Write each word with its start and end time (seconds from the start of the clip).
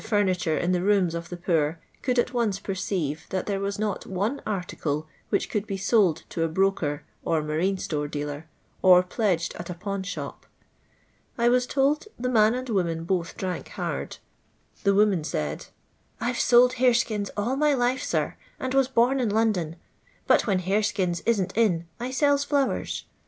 furniture 0.01 0.57
in 0.57 0.71
the 0.71 0.81
rooms 0.81 1.13
of 1.13 1.29
the 1.29 1.37
poor 1.37 1.79
could 2.01 2.17
at 2.17 2.33
once 2.33 2.57
perceive 2.59 3.27
that 3.29 3.45
there 3.45 3.59
was 3.59 3.77
not 3.77 4.07
one 4.07 4.41
article 4.47 5.05
which 5.29 5.47
could 5.47 5.67
be 5.67 5.77
suld 5.77 6.23
to 6.27 6.41
a 6.41 6.47
broker 6.47 7.03
or 7.23 7.43
marine 7.43 7.77
store 7.77 8.07
dealer, 8.07 8.47
or 8.81 9.03
pledged 9.03 9.53
at 9.59 9.69
a 9.69 9.75
pawn 9.75 10.01
shop. 10.01 10.47
I 11.37 11.49
was 11.49 11.67
told 11.67 12.07
the 12.17 12.29
man 12.29 12.55
and 12.55 12.67
woman 12.67 13.03
both 13.03 13.37
drank 13.37 13.67
hard. 13.69 14.17
The 14.81 14.95
woman 14.95 15.23
said:—" 15.23 15.67
I 16.19 16.31
\e 16.31 16.33
sold 16.33 16.77
horeskins 16.79 17.29
all 17.37 17.55
my 17.55 17.75
life, 17.75 18.01
sir, 18.01 18.37
and 18.59 18.73
was 18.73 18.87
bom 18.87 19.19
in 19.19 19.29
London; 19.29 19.75
but 20.25 20.47
when 20.47 20.61
hareskins 20.61 21.21
isn't 21.27 21.55
in, 21.55 21.85
I 21.99 22.09
sells 22.09 22.43
flowers. 22.43 23.03